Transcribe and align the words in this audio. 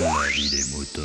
La 0.00 0.28
vie 0.30 0.48
des 0.48 0.64
moutons. 0.74 1.02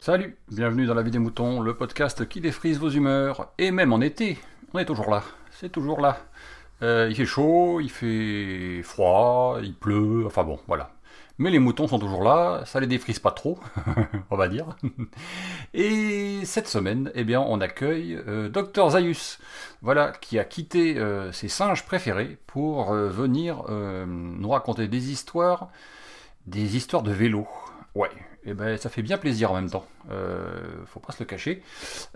Salut, 0.00 0.36
bienvenue 0.50 0.86
dans 0.86 0.94
La 0.94 1.02
vie 1.02 1.12
des 1.12 1.20
moutons, 1.20 1.60
le 1.60 1.76
podcast 1.76 2.28
qui 2.28 2.40
défrise 2.40 2.80
vos 2.80 2.90
humeurs. 2.90 3.52
Et 3.58 3.70
même 3.70 3.92
en 3.92 4.00
été, 4.00 4.36
on 4.74 4.80
est 4.80 4.84
toujours 4.84 5.08
là. 5.10 5.22
C'est 5.52 5.70
toujours 5.70 6.00
là. 6.00 6.18
Euh, 6.82 7.06
il 7.08 7.14
fait 7.14 7.24
chaud, 7.24 7.78
il 7.80 7.88
fait 7.88 8.82
froid, 8.82 9.60
il 9.62 9.74
pleut, 9.74 10.24
enfin 10.26 10.42
bon, 10.42 10.58
voilà. 10.66 10.90
Mais 11.42 11.50
les 11.50 11.58
moutons 11.58 11.88
sont 11.88 11.98
toujours 11.98 12.22
là, 12.22 12.62
ça 12.66 12.78
les 12.78 12.86
défrise 12.86 13.18
pas 13.18 13.32
trop, 13.32 13.58
on 14.30 14.36
va 14.36 14.46
dire. 14.46 14.76
Et 15.74 16.44
cette 16.44 16.68
semaine, 16.68 17.10
eh 17.16 17.24
bien, 17.24 17.40
on 17.40 17.60
accueille 17.60 18.16
euh, 18.28 18.48
Dr 18.48 18.90
Zaius, 18.90 19.40
voilà, 19.80 20.12
qui 20.20 20.38
a 20.38 20.44
quitté 20.44 20.96
euh, 20.98 21.32
ses 21.32 21.48
singes 21.48 21.84
préférés 21.84 22.38
pour 22.46 22.92
euh, 22.92 23.08
venir 23.08 23.64
nous 24.06 24.50
raconter 24.50 24.86
des 24.86 25.10
histoires, 25.10 25.70
des 26.46 26.76
histoires 26.76 27.02
de 27.02 27.10
vélo. 27.10 27.48
Ouais, 27.96 28.10
et 28.44 28.54
ben 28.54 28.76
ça 28.76 28.88
fait 28.90 29.02
bien 29.02 29.18
plaisir 29.18 29.52
en 29.52 29.54
même 29.54 29.70
temps. 29.70 29.86
Euh, 30.10 30.84
faut 30.86 31.00
pas 31.00 31.12
se 31.12 31.22
le 31.22 31.26
cacher. 31.26 31.62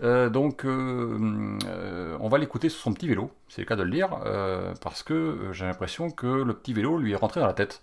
Euh, 0.03 0.29
donc 0.29 0.65
euh, 0.65 2.17
on 2.19 2.27
va 2.27 2.37
l'écouter 2.37 2.69
sur 2.69 2.81
son 2.81 2.93
petit 2.93 3.07
vélo, 3.07 3.31
c'est 3.47 3.61
le 3.61 3.67
cas 3.67 3.75
de 3.75 3.83
le 3.83 3.91
dire, 3.91 4.09
parce 4.81 5.03
que 5.03 5.49
j'ai 5.51 5.65
l'impression 5.65 6.09
que 6.11 6.27
le 6.27 6.53
petit 6.53 6.73
vélo 6.73 6.97
lui 6.97 7.13
est 7.13 7.15
rentré 7.15 7.39
dans 7.39 7.47
la 7.47 7.53
tête. 7.53 7.81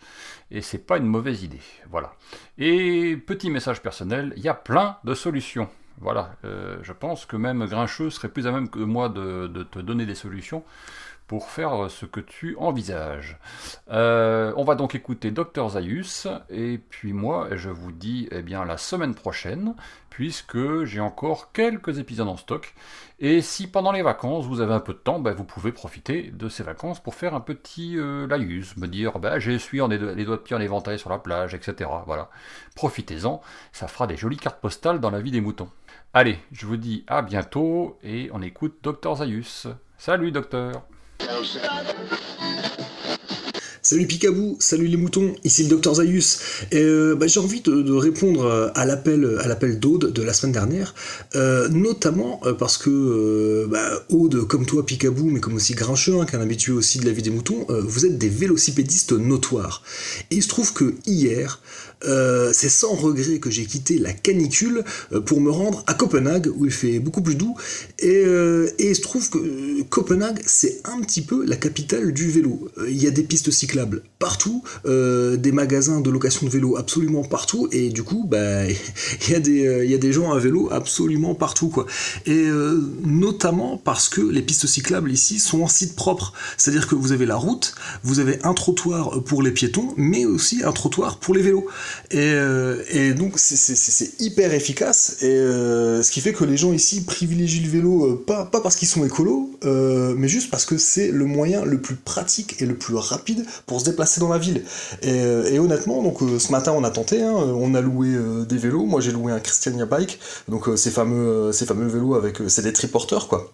Et 0.50 0.60
c'est 0.60 0.86
pas 0.86 0.98
une 0.98 1.06
mauvaise 1.06 1.42
idée. 1.42 1.60
Voilà. 1.90 2.12
Et 2.58 3.16
petit 3.16 3.50
message 3.50 3.80
personnel, 3.80 4.32
il 4.36 4.42
y 4.42 4.48
a 4.48 4.54
plein 4.54 4.98
de 5.04 5.14
solutions. 5.14 5.68
Voilà, 6.00 6.34
je 6.42 6.92
pense 6.92 7.24
que 7.24 7.36
même 7.36 7.64
Grincheux 7.66 8.10
serait 8.10 8.28
plus 8.28 8.46
à 8.46 8.52
même 8.52 8.68
que 8.68 8.80
moi 8.80 9.08
de 9.08 9.62
te 9.62 9.78
donner 9.78 10.06
des 10.06 10.16
solutions 10.16 10.64
pour 11.26 11.48
faire 11.50 11.90
ce 11.90 12.06
que 12.06 12.20
tu 12.20 12.56
envisages. 12.58 13.38
Euh, 13.90 14.52
on 14.56 14.64
va 14.64 14.74
donc 14.74 14.94
écouter 14.94 15.30
Dr 15.30 15.70
Zaius, 15.70 16.28
et 16.50 16.78
puis 16.78 17.12
moi, 17.12 17.48
je 17.52 17.70
vous 17.70 17.92
dis 17.92 18.28
eh 18.30 18.42
bien 18.42 18.64
la 18.64 18.76
semaine 18.76 19.14
prochaine, 19.14 19.74
puisque 20.10 20.84
j'ai 20.84 21.00
encore 21.00 21.52
quelques 21.52 21.98
épisodes 21.98 22.28
en 22.28 22.36
stock. 22.36 22.74
Et 23.18 23.40
si 23.40 23.66
pendant 23.66 23.92
les 23.92 24.02
vacances 24.02 24.46
vous 24.46 24.60
avez 24.60 24.74
un 24.74 24.80
peu 24.80 24.92
de 24.92 24.98
temps, 24.98 25.18
ben, 25.18 25.32
vous 25.32 25.44
pouvez 25.44 25.72
profiter 25.72 26.30
de 26.32 26.48
ces 26.48 26.62
vacances 26.62 27.02
pour 27.02 27.14
faire 27.14 27.34
un 27.34 27.40
petit 27.40 27.98
euh, 27.98 28.26
laïus, 28.26 28.76
me 28.76 28.86
dire 28.86 29.18
ben, 29.18 29.38
j'ai 29.38 29.58
doigts 29.58 29.88
les 29.88 30.24
doigts 30.24 30.36
de 30.36 30.42
pied 30.42 30.54
en 30.54 30.60
éventail 30.60 30.98
sur 30.98 31.10
la 31.10 31.18
plage, 31.18 31.54
etc. 31.54 31.90
Voilà, 32.06 32.30
profitez-en, 32.76 33.40
ça 33.72 33.88
fera 33.88 34.06
des 34.06 34.16
jolies 34.16 34.36
cartes 34.36 34.60
postales 34.60 35.00
dans 35.00 35.10
la 35.10 35.20
vie 35.20 35.30
des 35.30 35.40
moutons. 35.40 35.70
Allez, 36.12 36.38
je 36.52 36.66
vous 36.66 36.76
dis 36.76 37.04
à 37.08 37.22
bientôt 37.22 37.98
et 38.04 38.30
on 38.32 38.42
écoute 38.42 38.78
Dr 38.82 39.16
Zaius. 39.16 39.66
Salut 39.96 40.30
docteur 40.30 40.84
Salut 43.82 44.06
Picabou, 44.06 44.56
salut 44.60 44.86
les 44.86 44.96
moutons, 44.96 45.36
ici 45.44 45.62
le 45.62 45.68
docteur 45.68 45.96
Zaius. 45.96 46.40
Et, 46.72 46.78
euh, 46.78 47.14
bah, 47.14 47.26
j'ai 47.26 47.38
envie 47.38 47.60
de, 47.60 47.92
répondre 47.92 48.72
à 48.74 48.86
l'appel, 48.86 49.38
à 49.40 49.46
l'appel 49.46 49.78
d'Aude 49.78 50.10
de 50.10 50.22
la 50.22 50.32
semaine 50.32 50.52
dernière, 50.52 50.94
euh, 51.34 51.68
notamment 51.68 52.40
euh, 52.44 52.54
parce 52.54 52.78
que 52.78 53.66
bah, 53.70 54.04
Aude, 54.08 54.48
comme 54.48 54.64
toi 54.64 54.86
Picabou, 54.86 55.28
mais 55.28 55.40
comme 55.40 55.54
aussi 55.54 55.74
Grincheux, 55.74 56.18
hein, 56.18 56.24
qui 56.24 56.34
est 56.34 56.38
un 56.38 56.42
habitué 56.42 56.72
aussi 56.72 56.98
de 56.98 57.04
la 57.04 57.12
vie 57.12 57.22
des 57.22 57.30
moutons, 57.30 57.66
vous 57.68 58.06
êtes 58.06 58.16
des 58.16 58.30
vélocipédistes 58.30 59.12
notoires. 59.12 59.82
Et 60.30 60.36
il 60.36 60.42
se 60.42 60.48
trouve 60.48 60.72
que 60.72 60.94
hier, 61.06 61.60
euh, 62.06 62.50
c'est 62.52 62.68
sans 62.68 62.94
regret 62.94 63.38
que 63.38 63.50
j'ai 63.50 63.64
quitté 63.64 63.98
la 63.98 64.12
canicule 64.12 64.84
euh, 65.12 65.20
pour 65.20 65.40
me 65.40 65.50
rendre 65.50 65.82
à 65.86 65.94
Copenhague 65.94 66.50
où 66.54 66.66
il 66.66 66.72
fait 66.72 66.98
beaucoup 66.98 67.22
plus 67.22 67.34
doux 67.34 67.56
et, 67.98 68.22
euh, 68.26 68.68
il 68.78 68.94
se 68.94 69.00
trouve 69.00 69.28
que 69.30 69.38
euh, 69.38 69.82
Copenhague 69.88 70.40
c'est 70.46 70.80
un 70.84 71.00
petit 71.00 71.22
peu 71.22 71.44
la 71.44 71.56
capitale 71.56 72.12
du 72.12 72.30
vélo. 72.30 72.68
Il 72.88 73.02
y 73.02 73.06
a 73.06 73.10
des 73.10 73.22
pistes 73.22 73.50
cyclables 73.50 74.02
partout, 74.18 74.62
des 74.84 75.52
magasins 75.52 76.00
de 76.00 76.10
location 76.10 76.46
de 76.46 76.50
vélo 76.50 76.76
absolument 76.76 77.22
partout 77.22 77.68
et 77.72 77.90
du 77.90 78.02
coup 78.02 78.26
bah 78.28 78.66
il 79.26 79.30
y 79.30 79.34
a 79.34 79.40
des 79.40 79.82
il 79.84 79.90
y 79.90 79.94
a 79.94 79.98
des 79.98 80.12
gens 80.12 80.32
à 80.32 80.38
vélo 80.38 80.68
absolument 80.70 81.34
partout 81.34 81.68
quoi. 81.68 81.86
Et 82.26 82.46
notamment 83.04 83.76
parce 83.76 84.08
que 84.08 84.20
les 84.20 84.42
pistes 84.42 84.66
cyclables 84.66 85.10
ici 85.10 85.38
sont 85.38 85.62
en 85.62 85.68
site 85.68 85.94
propre, 85.94 86.32
c'est-à-dire 86.56 86.88
que 86.88 86.94
vous 86.94 87.12
avez 87.12 87.26
la 87.26 87.36
route, 87.36 87.74
vous 88.02 88.18
avez 88.20 88.42
un 88.44 88.54
trottoir 88.54 89.22
pour 89.24 89.42
les 89.42 89.50
piétons, 89.50 89.92
mais 89.96 90.24
aussi 90.24 90.62
un 90.64 90.72
trottoir 90.72 91.18
pour 91.18 91.34
les 91.34 91.42
vélos. 91.42 91.66
Et, 92.10 92.18
euh, 92.18 92.82
et 92.90 93.14
donc 93.14 93.34
c'est- 93.36 94.20
hyper 94.20 94.52
efficace, 94.54 95.16
et 95.22 95.26
euh, 95.26 96.02
ce 96.02 96.10
qui 96.10 96.20
fait 96.20 96.32
que 96.32 96.44
les 96.44 96.56
gens 96.56 96.72
ici 96.72 97.04
privilégient 97.04 97.62
le 97.62 97.68
vélo, 97.70 98.04
euh, 98.06 98.24
pas, 98.26 98.44
parce 98.46 98.76
qu'ils 98.76 98.88
sont 98.88 99.04
écolos, 99.04 99.50
mais 99.64 100.28
juste 100.28 100.50
parce 100.50 100.64
que 100.64 100.76
c'est 100.78 101.08
le 101.10 101.24
moyen 101.24 101.64
le 101.64 101.80
plus 101.80 101.96
pratique 101.96 102.60
et 102.60 102.66
le 102.66 102.74
plus 102.74 102.94
rapide 102.94 103.44
pour 103.66 103.80
se 103.80 103.84
déplacer 103.86 104.20
dans 104.20 104.28
la 104.28 104.38
ville. 104.38 104.62
Et, 105.02 105.58
honnêtement, 105.58 106.02
donc 106.02 106.18
ce 106.38 106.52
matin 106.52 106.72
on 106.76 106.84
a 106.84 106.90
tenté, 106.90 107.22
hein, 107.22 107.32
on 107.34 107.74
a 107.74 107.80
loué 107.80 108.08
des 108.48 108.58
vélos, 108.58 108.84
moi 108.84 109.00
j'ai 109.00 109.12
loué 109.12 109.32
un 109.32 109.40
Christiania 109.40 109.86
Bike, 109.86 110.18
donc 110.48 110.68
ces, 110.76 110.90
fameux, 110.90 111.52
ces 111.52 111.66
fameux 111.66 111.86
vélos 111.88 112.14
avec, 112.14 112.38
c'est 112.48 112.62
des 112.62 112.72
triporteurs 112.72 113.28
quoi 113.28 113.50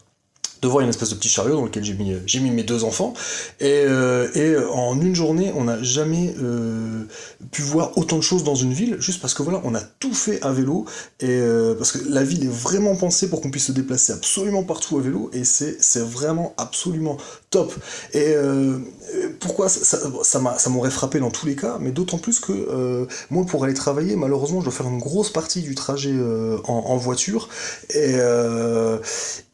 devant 0.63 0.81
une 0.81 0.89
espèce 0.89 1.11
de 1.11 1.15
petit 1.15 1.29
chariot 1.29 1.57
dans 1.57 1.65
lequel 1.65 1.85
j'ai 1.85 1.95
mis, 1.95 2.15
mis 2.41 2.51
mes 2.51 2.63
deux 2.63 2.85
enfants. 2.85 3.15
Et, 3.61 3.85
euh, 3.87 4.29
et 4.35 4.57
en 4.73 5.01
une 5.01 5.15
journée, 5.15 5.53
on 5.57 5.65
n'a 5.65 5.83
jamais 5.83 6.35
euh, 6.43 7.05
pu 7.51 7.63
voir 7.63 7.97
autant 7.97 8.17
de 8.17 8.23
choses 8.23 8.45
dans 8.45 8.55
une 8.55 8.73
ville, 8.73 8.97
juste 9.01 9.21
parce 9.21 9.35
que 9.35 9.43
voilà, 9.43 9.61
on 9.65 9.75
a 9.75 9.81
tout 9.81 10.15
fait 10.15 10.41
à 10.43 10.53
vélo. 10.53 10.85
Et 11.21 11.27
euh, 11.29 11.75
parce 11.75 11.93
que 11.93 11.99
la 12.09 12.23
ville 12.23 12.45
est 12.45 12.53
vraiment 12.53 12.97
pensée 12.97 13.29
pour 13.31 13.41
qu'on 13.41 13.51
puisse 13.51 13.67
se 13.67 13.73
déplacer 13.73 14.13
absolument 14.13 14.63
partout 14.63 14.99
à 14.99 15.01
vélo. 15.03 15.31
Et 15.33 15.45
c'est, 15.45 15.79
vraiment 16.01 16.55
absolument 16.57 17.17
top. 17.51 17.75
Et 18.15 18.33
euh, 18.35 18.79
pourquoi 19.41 19.69
ça, 19.69 19.85
ça, 19.85 19.99
ça, 20.23 20.39
m'a- 20.39 20.59
ça 20.59 20.71
m'aurait 20.71 20.91
frappé 20.91 21.19
dans 21.21 21.31
tous 21.31 21.47
les 21.47 21.57
cas, 21.57 21.77
mais 21.81 21.91
d'autant 21.91 22.19
plus 22.19 22.41
que 22.41 22.53
euh, 22.53 23.07
moi, 23.31 23.45
pour 23.45 23.65
aller 23.65 23.75
travailler, 23.75 24.17
malheureusement, 24.17 24.61
je 24.61 24.65
dois 24.67 24.73
faire 24.73 24.87
une 24.89 24.99
grosse 24.99 25.31
partie 25.31 25.61
du 25.63 25.75
trajet 25.75 26.13
euh, 26.13 26.59
en, 26.65 26.97
voiture. 26.97 27.49
Et, 27.91 28.15
euh, 28.17 28.99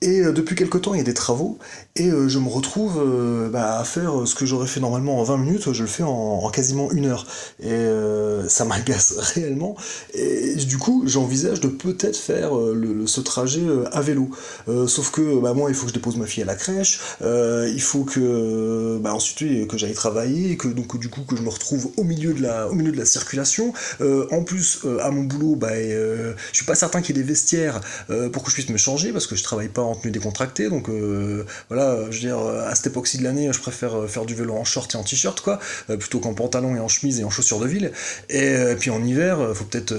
et 0.02 0.20
euh, 0.20 0.32
depuis 0.32 0.54
quelque 0.56 0.78
temps, 0.78 0.94
il 0.96 0.98
y 0.98 1.02
a 1.02 1.04
des 1.04 1.14
travaux, 1.14 1.58
et 1.94 2.08
euh, 2.08 2.28
je 2.28 2.38
me 2.38 2.48
retrouve 2.48 2.98
euh, 2.98 3.48
bah, 3.48 3.78
à 3.78 3.84
faire 3.84 4.26
ce 4.26 4.34
que 4.34 4.46
j'aurais 4.46 4.66
fait 4.66 4.80
normalement 4.80 5.18
en 5.18 5.22
20 5.22 5.36
minutes, 5.38 5.72
je 5.72 5.82
le 5.82 5.88
fais 5.88 6.02
en, 6.02 6.10
en 6.10 6.50
quasiment 6.50 6.90
une 6.92 7.06
heure. 7.06 7.26
Et 7.60 7.70
euh, 7.70 8.48
ça 8.48 8.64
m'agace 8.66 9.14
réellement. 9.18 9.76
Et 10.14 10.54
du 10.56 10.78
coup, 10.78 11.04
j'envisage 11.06 11.60
de 11.60 11.68
peut-être 11.68 12.16
faire 12.16 12.56
euh, 12.56 13.04
ce 13.06 13.20
trajet 13.20 13.62
euh, 13.62 13.84
à 13.92 14.00
vélo. 14.00 14.30
Euh, 14.68 14.86
sauf 14.86 15.10
que 15.10 15.40
bah, 15.40 15.54
moi, 15.54 15.70
il 15.70 15.74
faut 15.74 15.86
que 15.86 15.90
je 15.90 15.94
dépose 15.94 16.16
ma 16.16 16.26
fille 16.26 16.42
à 16.42 16.46
la 16.46 16.54
crèche, 16.54 17.00
euh, 17.22 17.70
il 17.72 17.82
faut 17.82 18.04
que 18.04 18.98
bah, 19.00 19.14
ensuite 19.14 19.68
que 19.68 19.78
j'aille 19.78 19.94
travailler, 19.94 20.52
et 20.52 20.56
que 20.56 20.68
donc 20.68 20.98
du 20.98 21.08
coup 21.08 21.22
que 21.22 21.36
je 21.36 21.42
me 21.42 21.48
retrouve 21.48 21.90
au 21.96 22.04
milieu 22.04 22.32
de 22.32 22.42
la, 22.42 22.68
au 22.68 22.74
milieu 22.74 22.92
de 22.92 22.98
la 22.98 23.04
circulation. 23.04 23.72
Euh, 24.00 24.26
en 24.30 24.42
plus, 24.42 24.80
euh, 24.84 24.98
à 25.00 25.10
mon 25.10 25.24
boulot, 25.24 25.56
bah, 25.56 25.68
euh, 25.72 26.34
je 26.52 26.56
suis 26.56 26.66
pas 26.66 26.74
certain 26.74 27.02
qu'il 27.02 27.16
y 27.16 27.18
ait 27.18 27.22
des 27.22 27.28
vestiaires 27.28 27.80
euh, 28.10 28.28
pour 28.28 28.42
que 28.42 28.50
je 28.50 28.54
puisse 28.54 28.68
me 28.68 28.76
changer 28.76 29.12
parce 29.12 29.26
que 29.26 29.36
je 29.36 29.42
travaille 29.42 29.68
pas 29.68 29.82
en 29.82 29.94
tenue 29.94 30.12
décontractée. 30.12 30.68
Donc 30.68 30.85
euh, 30.92 31.44
voilà, 31.68 31.98
je 32.10 32.16
veux 32.16 32.20
dire, 32.20 32.38
à 32.38 32.74
cette 32.74 32.88
époque-ci 32.88 33.18
de 33.18 33.24
l'année, 33.24 33.50
je 33.52 33.60
préfère 33.60 33.94
euh, 33.94 34.06
faire 34.06 34.24
du 34.24 34.34
vélo 34.34 34.54
en 34.54 34.64
short 34.64 34.94
et 34.94 34.96
en 34.98 35.02
t-shirt, 35.02 35.40
quoi, 35.40 35.58
euh, 35.90 35.96
plutôt 35.96 36.20
qu'en 36.20 36.34
pantalon 36.34 36.76
et 36.76 36.80
en 36.80 36.88
chemise 36.88 37.20
et 37.20 37.24
en 37.24 37.30
chaussures 37.30 37.58
de 37.58 37.66
ville. 37.66 37.92
Et, 38.28 38.74
puis 38.78 38.90
en 38.90 39.02
hiver, 39.02 39.38
faut 39.54 39.64
peut-être 39.64 39.94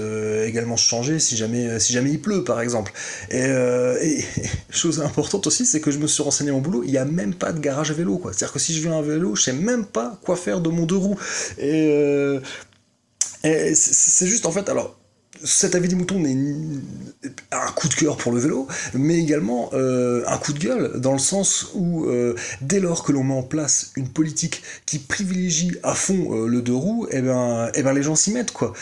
également 0.46 0.76
se 0.76 0.86
changer 0.86 1.18
si 1.18 1.36
jamais, 1.36 1.78
si 1.80 1.92
jamais 1.92 2.10
il 2.10 2.20
pleut, 2.20 2.44
par 2.44 2.60
exemple. 2.60 2.92
Et, 3.30 4.24
chose 4.70 5.00
importante 5.00 5.46
aussi, 5.46 5.66
c'est 5.66 5.80
que 5.80 5.90
je 5.90 5.98
me 5.98 6.06
suis 6.06 6.22
renseigné 6.22 6.50
mon 6.50 6.60
boulot, 6.60 6.82
il 6.84 6.90
n'y 6.90 6.98
a 6.98 7.04
même 7.04 7.34
pas 7.34 7.52
de 7.52 7.60
garage 7.60 7.90
à 7.90 7.94
vélo, 7.94 8.18
quoi. 8.18 8.32
C'est-à-dire 8.32 8.52
que 8.52 8.58
si 8.58 8.74
je 8.74 8.82
viens 8.82 8.98
à 8.98 9.02
vélo, 9.02 9.34
je 9.34 9.42
sais 9.42 9.52
même 9.52 9.84
pas 9.84 10.18
quoi 10.22 10.36
faire 10.36 10.60
de 10.60 10.68
mon 10.68 10.86
deux 10.86 10.96
roues. 10.96 11.18
Et, 11.58 12.38
c'est 13.42 14.26
juste 14.26 14.46
en 14.46 14.52
fait, 14.52 14.68
alors 14.68 14.97
cet 15.44 15.74
avis 15.74 15.88
des 15.88 15.94
moutons 15.94 16.24
est 16.24 16.36
un 17.52 17.72
coup 17.72 17.88
de 17.88 17.94
cœur 17.94 18.16
pour 18.16 18.32
le 18.32 18.38
vélo, 18.38 18.66
mais 18.94 19.18
également 19.18 19.70
euh, 19.72 20.22
un 20.26 20.38
coup 20.38 20.52
de 20.52 20.58
gueule, 20.58 21.00
dans 21.00 21.12
le 21.12 21.18
sens 21.18 21.68
où 21.74 22.04
euh, 22.06 22.34
dès 22.60 22.80
lors 22.80 23.04
que 23.04 23.12
l'on 23.12 23.24
met 23.24 23.34
en 23.34 23.42
place 23.42 23.92
une 23.96 24.08
politique 24.08 24.62
qui 24.86 24.98
privilégie 24.98 25.72
à 25.82 25.94
fond 25.94 26.28
euh, 26.32 26.46
le 26.46 26.62
deux 26.62 26.74
roues, 26.74 27.06
et 27.10 27.22
ben, 27.22 27.70
eh 27.74 27.82
ben 27.82 27.92
les 27.92 28.02
gens 28.02 28.16
s'y 28.16 28.30
mettent 28.32 28.52
quoi. 28.52 28.72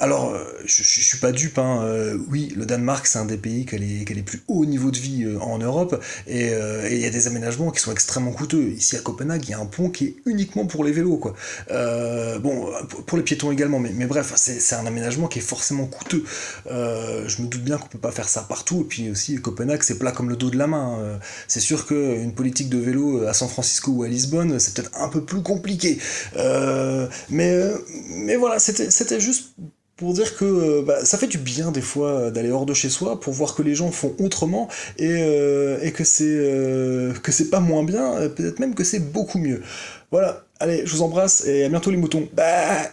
Alors, 0.00 0.36
je, 0.64 0.82
je, 0.82 1.00
je 1.00 1.04
suis 1.04 1.18
pas 1.18 1.32
dupe, 1.32 1.58
hein, 1.58 1.86
oui, 2.30 2.52
le 2.56 2.66
Danemark 2.66 3.06
c'est 3.06 3.18
un 3.18 3.24
des 3.24 3.36
pays 3.36 3.66
qui 3.66 3.74
a 3.74 3.78
les, 3.78 4.04
qui 4.04 4.12
a 4.12 4.16
les 4.16 4.22
plus 4.22 4.42
hauts 4.48 4.64
niveaux 4.64 4.90
de 4.90 4.98
vie 4.98 5.26
en 5.40 5.58
Europe, 5.58 6.02
et 6.26 6.50
il 6.90 6.98
y 6.98 7.06
a 7.06 7.10
des 7.10 7.26
aménagements 7.26 7.70
qui 7.70 7.80
sont 7.80 7.92
extrêmement 7.92 8.32
coûteux. 8.32 8.70
Ici 8.70 8.96
à 8.96 9.00
Copenhague, 9.00 9.44
il 9.46 9.50
y 9.50 9.54
a 9.54 9.58
un 9.60 9.66
pont 9.66 9.90
qui 9.90 10.04
est 10.06 10.16
uniquement 10.26 10.66
pour 10.66 10.84
les 10.84 10.92
vélos 10.92 11.16
quoi. 11.18 11.34
Bon, 12.40 12.70
pour- 13.06 13.18
les 13.18 13.24
piétons 13.24 13.50
également, 13.50 13.80
mais, 13.80 13.92
mais 13.94 14.06
bref, 14.06 14.32
c'est 14.36 14.74
un 14.76 14.86
aménagement 14.86 15.26
qui 15.26 15.40
est 15.40 15.42
forcément 15.42 15.77
coûteux. 15.86 16.24
Euh, 16.70 17.26
je 17.28 17.42
me 17.42 17.48
doute 17.48 17.62
bien 17.62 17.78
qu'on 17.78 17.88
peut 17.88 17.98
pas 17.98 18.12
faire 18.12 18.28
ça 18.28 18.42
partout, 18.48 18.82
et 18.82 18.84
puis 18.84 19.10
aussi 19.10 19.40
Copenhague, 19.40 19.82
c'est 19.82 19.98
plat 19.98 20.12
comme 20.12 20.28
le 20.28 20.36
dos 20.36 20.50
de 20.50 20.58
la 20.58 20.66
main. 20.66 20.98
Euh, 21.00 21.16
c'est 21.46 21.60
sûr 21.60 21.86
qu'une 21.86 22.34
politique 22.34 22.68
de 22.68 22.78
vélo 22.78 23.26
à 23.26 23.32
San 23.32 23.48
Francisco 23.48 23.90
ou 23.90 24.02
à 24.02 24.08
Lisbonne, 24.08 24.58
c'est 24.58 24.74
peut-être 24.74 24.90
un 24.94 25.08
peu 25.08 25.24
plus 25.24 25.42
compliqué. 25.42 25.98
Euh, 26.36 27.06
mais, 27.30 27.52
euh, 27.52 27.78
mais 28.10 28.36
voilà, 28.36 28.58
c'était 28.58 29.20
juste 29.20 29.52
pour 29.96 30.14
dire 30.14 30.36
que 30.36 30.82
bah, 30.82 31.04
ça 31.04 31.18
fait 31.18 31.26
du 31.26 31.38
bien 31.38 31.72
des 31.72 31.80
fois 31.80 32.30
d'aller 32.30 32.50
hors 32.50 32.66
de 32.66 32.74
chez 32.74 32.88
soi 32.88 33.18
pour 33.18 33.32
voir 33.32 33.56
que 33.56 33.62
les 33.62 33.74
gens 33.74 33.90
font 33.90 34.14
autrement 34.20 34.68
et, 34.96 35.10
et 35.82 35.92
que 35.92 36.04
c'est 36.04 36.24
que 37.22 37.32
c'est 37.32 37.50
pas 37.50 37.58
moins 37.58 37.82
bien, 37.82 38.28
peut-être 38.28 38.60
même 38.60 38.76
que 38.76 38.84
c'est 38.84 39.00
beaucoup 39.00 39.38
mieux. 39.38 39.60
Voilà, 40.12 40.44
allez, 40.60 40.86
je 40.86 40.92
vous 40.92 41.02
embrasse 41.02 41.44
et 41.46 41.64
à 41.64 41.68
bientôt 41.68 41.90
les 41.90 41.96
moutons. 41.96 42.28
Bah 42.32 42.92